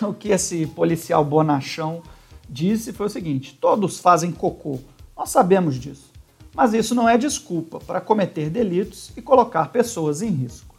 [0.02, 2.02] o que esse policial bonachão
[2.50, 4.78] disse foi o seguinte: todos fazem cocô.
[5.16, 6.10] Nós sabemos disso.
[6.54, 10.74] Mas isso não é desculpa para cometer delitos e colocar pessoas em risco.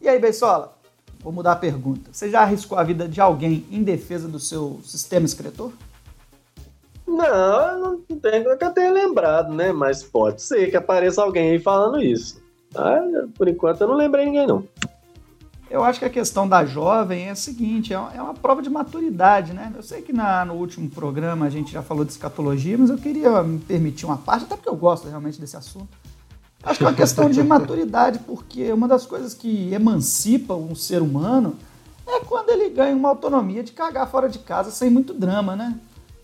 [0.00, 0.76] E aí, Beisola?
[1.20, 2.10] Vou mudar a pergunta.
[2.12, 5.72] Você já arriscou a vida de alguém em defesa do seu sistema excretor?
[7.06, 9.72] Não, não tenho que eu lembrado, né?
[9.72, 12.42] Mas pode ser que apareça alguém aí falando isso.
[12.74, 13.00] Ah,
[13.36, 14.66] por enquanto eu não lembrei ninguém, não.
[15.74, 18.70] Eu acho que a questão da jovem é a seguinte, é uma é prova de
[18.70, 19.72] maturidade, né?
[19.74, 22.96] Eu sei que na, no último programa a gente já falou de escatologia, mas eu
[22.96, 25.88] queria me permitir uma parte, até porque eu gosto realmente desse assunto.
[26.62, 31.02] Acho que é uma questão de maturidade, porque uma das coisas que emancipa um ser
[31.02, 31.56] humano
[32.06, 35.74] é quando ele ganha uma autonomia de cagar fora de casa sem muito drama, né?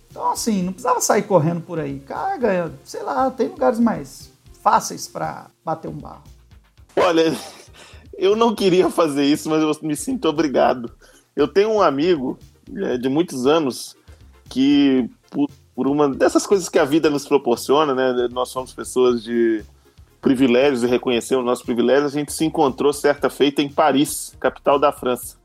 [0.08, 1.98] Então, assim, não precisava sair correndo por aí.
[1.98, 4.30] Caga, sei lá, tem lugares mais
[4.62, 6.22] fáceis para bater um barro.
[6.96, 7.36] Olha,
[8.20, 10.92] eu não queria fazer isso, mas eu me sinto obrigado.
[11.34, 12.38] Eu tenho um amigo
[12.76, 13.96] é, de muitos anos
[14.50, 18.28] que, por, por, uma dessas coisas que a vida nos proporciona, né?
[18.30, 19.64] Nós somos pessoas de
[20.20, 22.14] privilégios e reconhecemos nossos privilégios.
[22.14, 25.38] A gente se encontrou certa feita em Paris, capital da França.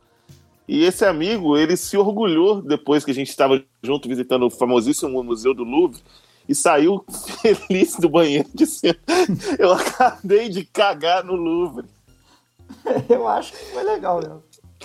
[0.68, 5.24] E esse amigo, ele se orgulhou depois que a gente estava junto visitando o famosíssimo
[5.24, 6.02] Museu do Louvre
[6.50, 7.06] e saiu
[7.42, 9.00] feliz do banheiro dizendo:
[9.58, 11.95] Eu acabei de cagar no Louvre.
[13.10, 14.38] eu acho que foi legal, né?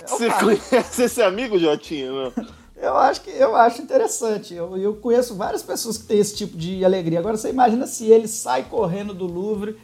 [0.05, 2.13] Você conhece esse amigo, Jotinho?
[2.13, 2.61] Não?
[2.75, 4.55] Eu acho que eu acho interessante.
[4.55, 7.19] Eu, eu conheço várias pessoas que têm esse tipo de alegria.
[7.19, 9.77] Agora você imagina se ele sai correndo do Louvre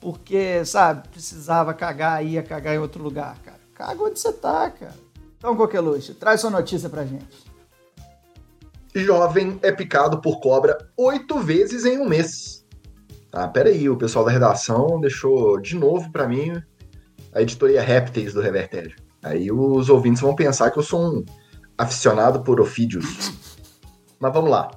[0.00, 3.60] porque, sabe, precisava cagar, ia cagar em outro lugar, cara.
[3.72, 4.94] Caga onde você tá, cara.
[5.38, 7.52] Então, Coqueluche, traz sua notícia pra gente.
[8.94, 12.66] Jovem é picado por cobra oito vezes em um mês.
[13.32, 16.62] Ah, peraí, o pessoal da redação deixou de novo para mim
[17.32, 18.94] a editoria Répteis do Revertério.
[19.22, 21.24] Aí os ouvintes vão pensar que eu sou um
[21.78, 23.32] aficionado por ofídeos.
[24.18, 24.70] Mas vamos lá.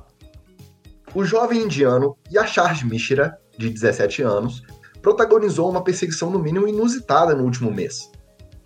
[1.14, 4.64] O jovem indiano Yashar Mishra, de 17 anos,
[5.02, 8.12] protagonizou uma perseguição no mínimo inusitada no último mês.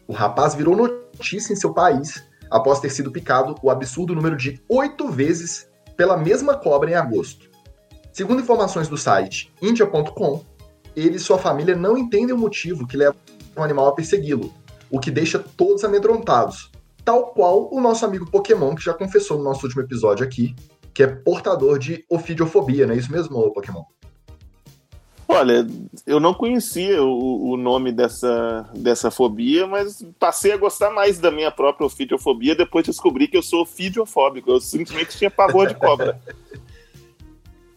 [0.08, 4.62] O rapaz virou notícia em seu país após ter sido picado o absurdo número de
[4.68, 7.50] oito vezes pela mesma cobra em agosto.
[8.12, 10.44] Segundo informações do site india.com,
[10.96, 13.16] ele e sua família não entendem o motivo que leva
[13.60, 14.54] um animal a persegui-lo,
[14.90, 16.72] o que deixa todos amedrontados.
[17.04, 20.56] Tal qual o nosso amigo Pokémon, que já confessou no nosso último episódio aqui,
[20.94, 23.84] que é portador de ofidiofobia, não é isso mesmo, Pokémon?
[25.32, 25.66] Olha,
[26.08, 31.30] eu não conhecia o, o, nome dessa, dessa fobia, mas passei a gostar mais da
[31.30, 34.50] minha própria ofidiofobia depois de descobrir que eu sou ofidiofóbico.
[34.50, 36.20] Eu simplesmente tinha pavor de cobra.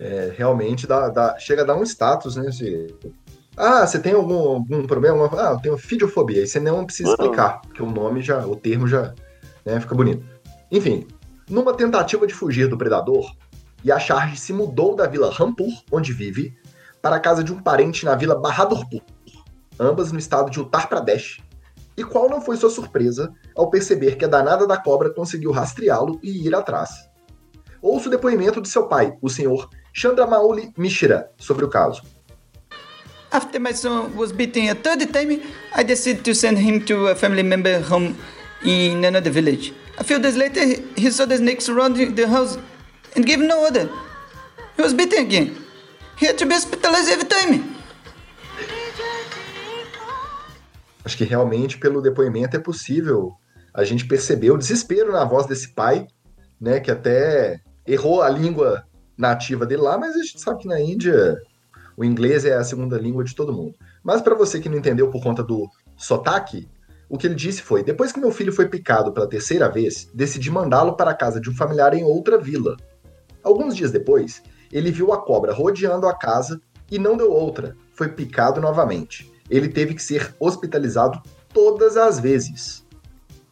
[0.04, 2.50] É, realmente dá, dá, chega a dar um status, né?
[2.50, 2.92] Se,
[3.56, 5.28] ah, você tem algum, algum problema?
[5.32, 6.42] Ah, eu tenho fidiofobia.
[6.42, 9.14] E você não precisa explicar, porque o nome já, o termo já
[9.64, 10.24] né, fica bonito.
[10.70, 11.06] Enfim,
[11.48, 13.34] numa tentativa de fugir do predador,
[13.84, 16.56] Yasharj se mudou da vila Rampur, onde vive,
[17.02, 19.02] para a casa de um parente na vila Bahadurpur,
[19.78, 21.42] ambas no estado de Uttar Pradesh.
[21.94, 26.18] E qual não foi sua surpresa ao perceber que a danada da cobra conseguiu rastreá-lo
[26.22, 26.90] e ir atrás?
[27.82, 32.02] Ouça o depoimento de seu pai, o senhor Chandramauli Mishra, sobre o caso.
[33.32, 35.40] After my son was beaten a third time,
[35.74, 38.18] I decided to send him to a family member home
[38.62, 39.72] in another village.
[39.96, 40.60] A few days later,
[40.96, 42.58] he saw the snakes surrounding the house
[43.16, 43.88] and gave no order.
[44.76, 45.56] He was beaten again.
[46.18, 47.74] He had to be hospitalized every time.
[51.02, 53.32] Acho que realmente, pelo depoimento, é possível
[53.72, 56.06] a gente perceber o desespero na voz desse pai,
[56.60, 60.78] né, que até errou a língua nativa dele lá, mas a gente sabe que na
[60.78, 61.40] Índia
[61.96, 63.74] o inglês é a segunda língua de todo mundo.
[64.02, 66.68] Mas para você que não entendeu por conta do sotaque,
[67.08, 70.50] o que ele disse foi: depois que meu filho foi picado pela terceira vez, decidi
[70.50, 72.76] mandá-lo para a casa de um familiar em outra vila.
[73.42, 78.08] Alguns dias depois, ele viu a cobra rodeando a casa e não deu outra, foi
[78.08, 79.30] picado novamente.
[79.50, 81.20] Ele teve que ser hospitalizado
[81.52, 82.86] todas as vezes.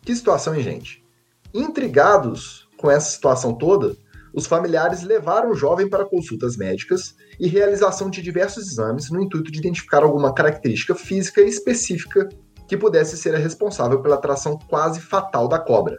[0.03, 1.05] Que situação, hein, gente?
[1.53, 3.97] Intrigados com essa situação toda,
[4.33, 9.51] os familiares levaram o jovem para consultas médicas e realização de diversos exames no intuito
[9.51, 12.29] de identificar alguma característica física específica
[12.69, 15.99] que pudesse ser a responsável pela atração quase fatal da cobra.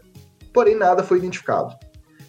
[0.53, 1.75] Porém, nada foi identificado.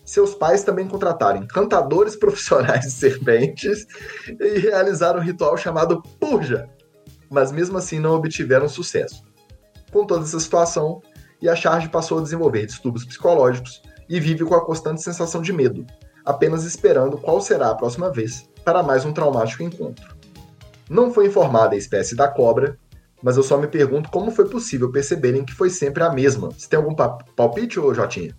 [0.04, 3.86] Seus pais também contrataram encantadores profissionais de serpentes
[4.28, 6.68] e realizaram um ritual chamado Purja,
[7.30, 9.22] mas mesmo assim não obtiveram sucesso.
[9.92, 11.00] Com toda essa situação,
[11.40, 13.80] e a Charge passou a desenvolver distúrbios psicológicos
[14.12, 15.86] e vive com a constante sensação de medo,
[16.22, 20.14] apenas esperando qual será a próxima vez para mais um traumático encontro.
[20.88, 22.78] Não foi informada a espécie da cobra,
[23.22, 26.50] mas eu só me pergunto como foi possível perceberem que foi sempre a mesma.
[26.50, 28.36] Você tem algum pa- palpite, ô Jotinha?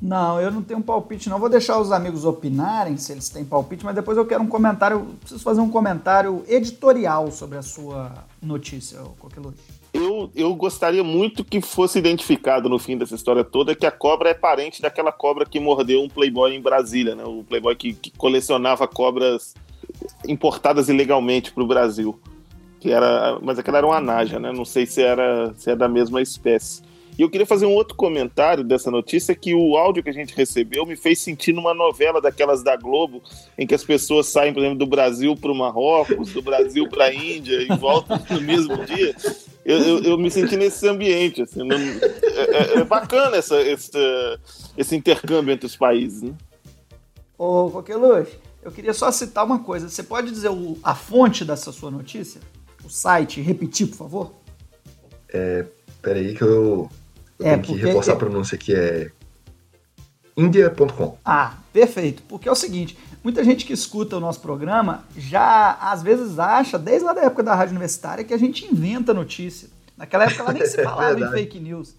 [0.00, 1.38] Não, eu não tenho palpite, não.
[1.38, 5.06] Vou deixar os amigos opinarem se eles têm palpite, mas depois eu quero um comentário.
[5.20, 9.58] Preciso fazer um comentário editorial sobre a sua notícia, Coqueluche.
[9.94, 14.30] Eu, eu gostaria muito que fosse identificado no fim dessa história toda que a cobra
[14.30, 17.22] é parente daquela cobra que mordeu um playboy em Brasília, né?
[17.24, 19.54] O playboy que, que colecionava cobras
[20.26, 22.18] importadas ilegalmente para o Brasil.
[22.80, 24.50] Que era, mas aquela era uma naja, né?
[24.52, 26.82] Não sei se era, se é da mesma espécie.
[27.16, 30.34] E eu queria fazer um outro comentário dessa notícia que o áudio que a gente
[30.34, 33.22] recebeu me fez sentir numa novela daquelas da Globo,
[33.56, 37.04] em que as pessoas saem, por exemplo, do Brasil para o Marrocos, do Brasil para
[37.04, 39.14] a Índia e voltam no mesmo dia.
[39.64, 41.42] Eu, eu, eu me senti nesse ambiente.
[41.42, 43.90] Assim, não- é, é- é bacana essa, esse,
[44.76, 46.22] esse intercâmbio entre os países.
[46.22, 46.32] Né?
[47.38, 49.88] Ô Coqueluche, eu queria só citar uma coisa.
[49.88, 52.40] Você pode dizer o- a fonte dessa sua notícia?
[52.84, 54.34] O site, repetir, por favor?
[55.30, 55.64] É,
[56.02, 56.88] peraí que eu,
[57.38, 59.10] eu É, tenho que reforçar a pronúncia aqui, é
[60.36, 61.16] india.com.
[61.24, 62.22] Ah, perfeito.
[62.28, 66.78] Porque é o seguinte, muita gente que escuta o nosso programa já às vezes acha,
[66.78, 69.70] desde lá da época da rádio universitária, que a gente inventa notícia.
[69.96, 71.32] Naquela época ela nem se falava em Verdade.
[71.32, 71.96] fake news.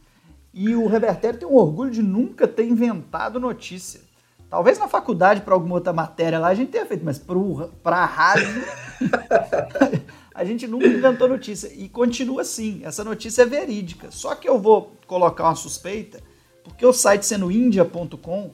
[0.53, 3.99] E o Revertério tem um orgulho de nunca ter inventado notícia.
[4.49, 8.05] Talvez na faculdade, para alguma outra matéria lá, a gente tenha feito, mas para a
[8.05, 8.63] rádio,
[10.33, 11.69] a gente nunca inventou notícia.
[11.75, 12.81] E continua assim.
[12.85, 14.11] Essa notícia é verídica.
[14.11, 16.21] Só que eu vou colocar uma suspeita,
[16.63, 18.51] porque o site sendo india.com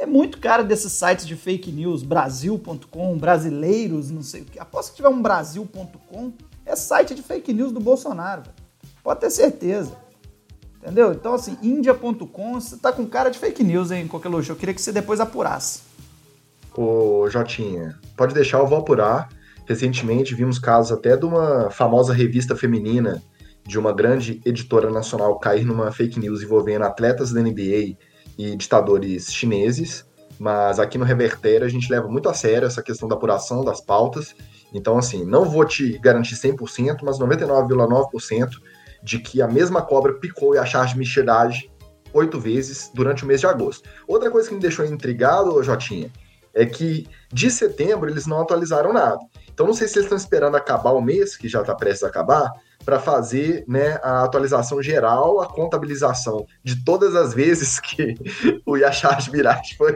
[0.00, 4.58] é muito cara desses sites de fake news, brasil.com, brasileiros, não sei o que.
[4.58, 6.32] Aposto que tiver um brasil.com,
[6.64, 8.42] é site de fake news do Bolsonaro.
[8.42, 8.54] velho.
[9.04, 9.92] Pode ter certeza.
[10.80, 11.12] Entendeu?
[11.12, 14.48] Então, assim, india.com, você tá com cara de fake news, hein, Coqueluche?
[14.48, 15.82] Eu queria que você depois apurasse.
[16.74, 19.28] Ô, Jotinha, pode deixar, eu vou apurar.
[19.66, 23.22] Recentemente vimos casos até de uma famosa revista feminina
[23.66, 27.98] de uma grande editora nacional cair numa fake news envolvendo atletas da NBA
[28.40, 30.06] e ditadores chineses.
[30.38, 33.80] Mas aqui no Revertério a gente leva muito a sério essa questão da apuração das
[33.80, 34.34] pautas.
[34.72, 38.50] Então, assim, não vou te garantir 100%, mas 99,9%
[39.02, 41.70] de que a mesma cobra picou e a charge Michidade
[42.12, 43.88] oito vezes durante o mês de agosto.
[44.06, 46.10] Outra coisa que me deixou intrigado, Jotinha,
[46.54, 49.20] é que de setembro eles não atualizaram nada.
[49.52, 52.08] Então não sei se eles estão esperando acabar o mês, que já está prestes a
[52.08, 52.50] acabar,
[52.84, 58.14] para fazer né, a atualização geral, a contabilização de todas as vezes que
[58.64, 59.94] o Yashar Mirage foi,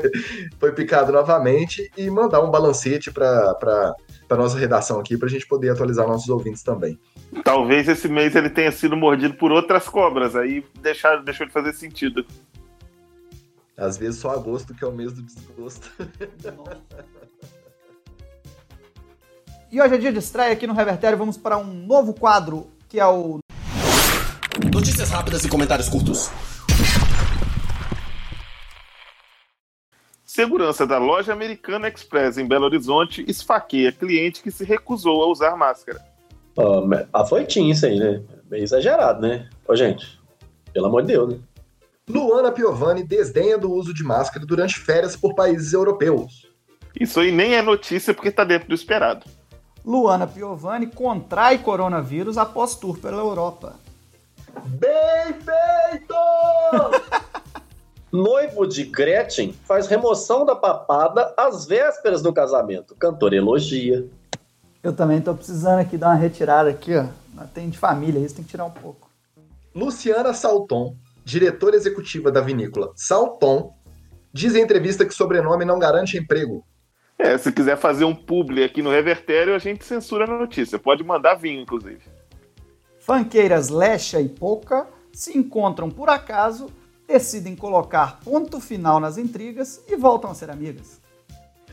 [0.58, 3.94] foi picado novamente e mandar um balancete para
[4.28, 6.98] a nossa redação aqui, para a gente poder atualizar nossos ouvintes também.
[7.42, 11.72] Talvez esse mês ele tenha sido mordido por outras cobras, aí deixar, deixou de fazer
[11.72, 12.24] sentido.
[13.76, 15.90] Às vezes só agosto que é o mês do desgosto.
[19.74, 21.18] E hoje é dia de estreia aqui no Revertério.
[21.18, 23.40] Vamos para um novo quadro, que é o
[24.72, 26.30] Notícias rápidas e comentários curtos.
[30.24, 35.56] Segurança da loja Americana Express em Belo Horizonte esfaqueia cliente que se recusou a usar
[35.56, 36.00] máscara.
[36.86, 38.22] Mas Afoitinho isso aí, né?
[38.48, 39.50] Meio exagerado, né?
[39.66, 40.20] Ô, gente,
[40.72, 41.40] pelo amor de Deus, né?
[42.08, 46.48] Luana Piovani desdenha do uso de máscara durante férias por países europeus.
[47.00, 49.26] Isso aí nem é notícia porque tá dentro do esperado.
[49.84, 53.74] Luana Piovani contrai coronavírus após tour pela Europa.
[54.64, 56.14] Bem feito!
[58.10, 62.94] Noivo de Gretchen faz remoção da papada às vésperas do casamento.
[62.94, 64.08] Cantor elogia.
[64.82, 67.06] Eu também tô precisando aqui dar uma retirada aqui, ó.
[67.52, 69.10] Tem de família, isso tem que tirar um pouco.
[69.74, 70.94] Luciana Salton,
[71.24, 73.74] diretora executiva da vinícola Salton,
[74.32, 76.64] diz em entrevista que sobrenome não garante emprego.
[77.24, 80.78] É, se quiser fazer um publi aqui no Revertério, a gente censura a notícia.
[80.78, 82.02] Pode mandar vinho, inclusive.
[83.00, 86.66] Fanqueiras Lecha e Pouca se encontram por acaso,
[87.08, 91.00] decidem colocar ponto final nas intrigas e voltam a ser amigas.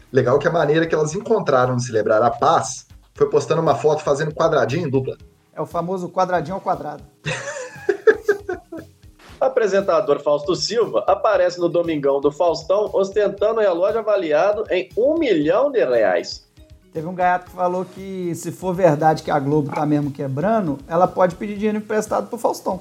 [0.10, 4.04] Legal que a maneira que elas encontraram de celebrar a paz foi postando uma foto
[4.04, 5.18] fazendo quadradinho em dupla.
[5.54, 7.04] É o famoso quadradinho ao quadrado.
[9.42, 15.84] Apresentador Fausto Silva aparece no Domingão do Faustão ostentando relógio avaliado em um milhão de
[15.84, 16.48] reais.
[16.94, 20.78] Teve um gaiato que falou que se for verdade que a Globo tá mesmo quebrando,
[20.88, 22.80] ela pode pedir dinheiro emprestado pro Faustão.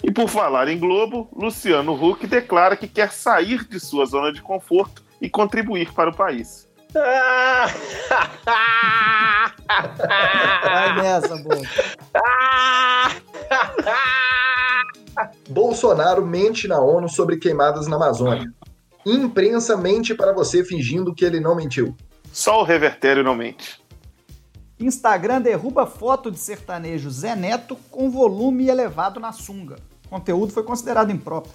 [0.00, 4.40] E por falar em Globo, Luciano Huck declara que quer sair de sua zona de
[4.40, 6.68] conforto e contribuir para o país.
[10.62, 11.62] Vai nessa, boa.
[15.48, 18.52] Bolsonaro mente na ONU sobre queimadas na Amazônia.
[19.04, 21.94] Imprensa mente para você fingindo que ele não mentiu.
[22.32, 23.80] Só o revertério não mente.
[24.78, 29.76] Instagram derruba foto de sertanejo Zé Neto com volume elevado na sunga.
[30.06, 31.54] O conteúdo foi considerado impróprio.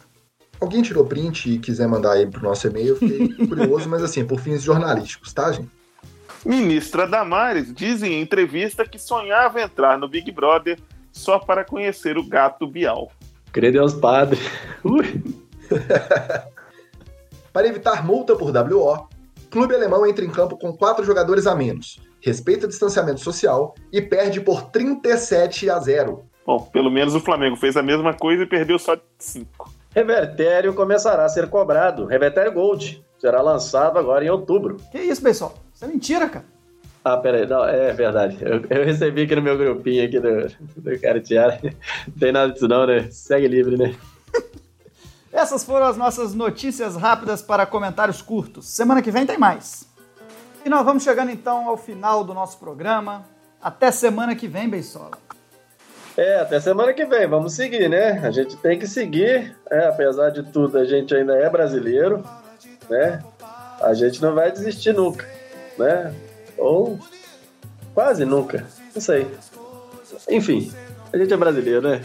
[0.59, 4.25] Alguém tirou print e quiser mandar aí pro nosso e-mail, eu fiquei curioso, mas assim,
[4.25, 5.69] por fins jornalísticos, tá, gente?
[6.45, 10.79] Ministra Damares diz em entrevista que sonhava entrar no Big Brother
[11.11, 13.11] só para conhecer o gato Bial.
[13.51, 14.39] Crê Deus Padre.
[14.83, 15.23] Ui.
[17.51, 19.09] Para evitar multa por WO,
[19.49, 24.01] clube alemão entra em campo com quatro jogadores a menos, respeita o distanciamento social e
[24.01, 26.23] perde por 37 a 0.
[26.45, 29.69] Bom, pelo menos o Flamengo fez a mesma coisa e perdeu só de 5.
[29.93, 32.05] Revertério começará a ser cobrado.
[32.05, 34.77] Revertério Gold será lançado agora em outubro.
[34.91, 35.53] Que isso, pessoal?
[35.73, 36.45] Isso é mentira, cara.
[37.03, 38.37] Ah, peraí, não, é verdade.
[38.41, 40.47] Eu, eu recebi aqui no meu grupinho aqui do,
[40.77, 41.59] do Cartiara.
[41.63, 43.07] Não tem nada disso não, né?
[43.09, 43.95] Segue livre, né?
[45.33, 48.67] Essas foram as nossas notícias rápidas para comentários curtos.
[48.67, 49.89] Semana que vem tem mais.
[50.63, 53.25] E nós vamos chegando então ao final do nosso programa.
[53.59, 55.17] Até semana que vem, Beisola.
[56.15, 58.19] É, até semana que vem, vamos seguir, né?
[58.23, 62.23] A gente tem que seguir, é, apesar de tudo, a gente ainda é brasileiro,
[62.89, 63.23] né?
[63.81, 65.27] A gente não vai desistir nunca,
[65.77, 66.13] né?
[66.61, 66.99] Ou
[67.91, 69.27] quase nunca, não sei.
[70.29, 70.71] Enfim,
[71.11, 72.01] a gente é brasileiro, né?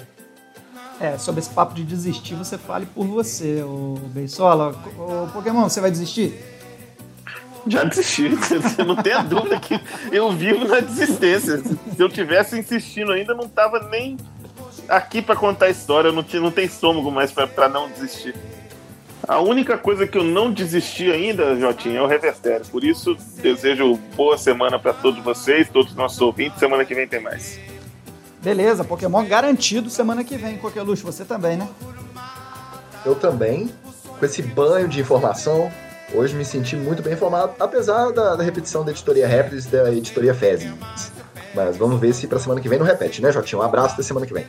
[0.99, 4.75] É, sobre esse papo de desistir, você fale por você, o Beisola.
[4.97, 6.35] O Pokémon, você vai desistir?
[7.67, 9.79] Já desisti, você não tem a dúvida que
[10.11, 11.59] eu vivo na desistência.
[11.59, 14.17] Se eu tivesse insistindo ainda, não tava nem
[14.89, 18.35] aqui para contar a história, não, tinha, não tem estômago mais para não desistir.
[19.29, 22.65] A única coisa que eu não desisti ainda, Jotinha, é o revertério.
[22.67, 26.61] Por isso, desejo boa semana para todos vocês, todos os nossos ouvintes.
[26.61, 27.59] Semana que vem tem mais.
[28.41, 31.03] Beleza, Pokémon garantido semana que vem, Coqueluche.
[31.03, 31.69] Você também, né?
[33.05, 33.69] Eu também,
[34.19, 35.73] com esse banho de informação,
[36.15, 39.93] hoje me senti muito bem informado, apesar da, da repetição da editoria Raptors e da
[39.93, 40.73] editoria Fezes.
[41.53, 43.61] Mas vamos ver se pra semana que vem não repete, né, Jotinho?
[43.61, 44.47] Um abraço até semana que vem.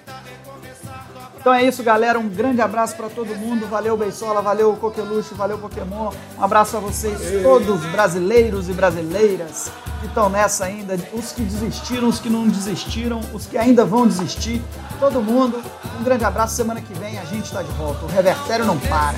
[1.39, 2.19] Então é isso, galera.
[2.19, 3.67] Um grande abraço para todo mundo.
[3.67, 4.41] Valeu, Beisola.
[4.41, 5.33] Valeu, Coqueluche.
[5.33, 6.11] Valeu, Pokémon.
[6.37, 10.97] Um abraço a vocês, todos brasileiros e brasileiras que estão nessa ainda.
[11.13, 14.61] Os que desistiram, os que não desistiram, os que ainda vão desistir.
[14.99, 15.61] Todo mundo.
[15.99, 16.55] Um grande abraço.
[16.55, 18.05] Semana que vem a gente está de volta.
[18.05, 19.17] O Revertério não para.